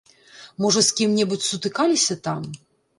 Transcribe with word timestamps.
Можа 0.65 0.83
з 0.89 0.97
кім-небудзь 1.01 1.49
сутыкаліся 1.53 2.21
там? 2.27 2.53